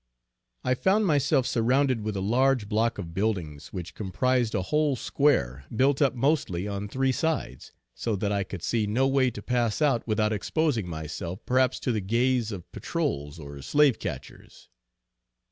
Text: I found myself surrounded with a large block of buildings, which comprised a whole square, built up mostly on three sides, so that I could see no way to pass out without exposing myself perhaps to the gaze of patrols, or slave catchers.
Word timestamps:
I 0.63 0.73
found 0.73 1.05
myself 1.05 1.45
surrounded 1.45 2.01
with 2.01 2.15
a 2.17 2.21
large 2.21 2.67
block 2.67 2.97
of 2.97 3.13
buildings, 3.13 3.71
which 3.71 3.93
comprised 3.93 4.55
a 4.55 4.63
whole 4.63 4.95
square, 4.95 5.65
built 5.75 6.01
up 6.01 6.15
mostly 6.15 6.67
on 6.67 6.87
three 6.87 7.11
sides, 7.11 7.71
so 7.93 8.15
that 8.15 8.31
I 8.31 8.43
could 8.43 8.63
see 8.63 8.87
no 8.87 9.07
way 9.07 9.29
to 9.29 9.43
pass 9.43 9.79
out 9.79 10.07
without 10.07 10.33
exposing 10.33 10.87
myself 10.87 11.45
perhaps 11.45 11.79
to 11.81 11.91
the 11.91 12.01
gaze 12.01 12.51
of 12.51 12.71
patrols, 12.71 13.37
or 13.37 13.61
slave 13.61 13.99
catchers. 13.99 14.69